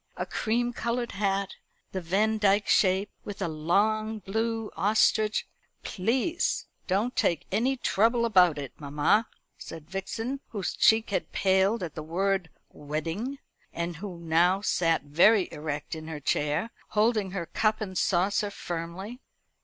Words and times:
A 0.17 0.25
cream 0.25 0.73
coloured 0.73 1.11
hat 1.11 1.57
the 1.91 2.01
Vandyck 2.01 2.67
shape 2.67 3.11
with 3.23 3.39
a 3.39 3.47
long 3.47 4.17
blue 4.17 4.71
ostrich" 4.75 5.47
"Please 5.83 6.65
don't 6.87 7.15
take 7.15 7.45
any 7.51 7.77
trouble 7.77 8.25
about 8.25 8.57
it, 8.57 8.73
mamma," 8.79 9.27
said 9.59 9.87
Vixen, 9.91 10.39
whose 10.47 10.73
cheek 10.73 11.11
had 11.11 11.31
paled 11.31 11.83
at 11.83 11.93
the 11.93 12.01
word 12.01 12.49
"wedding," 12.69 13.37
and 13.73 13.97
who 13.97 14.17
now 14.17 14.59
sat 14.59 15.03
very 15.03 15.47
erect 15.51 15.93
in 15.93 16.07
her 16.07 16.19
chair, 16.19 16.71
holding 16.97 17.29
her 17.29 17.45
cup 17.45 17.79
and 17.79 17.95
saucer 17.95 18.49
firmly. 18.49 19.21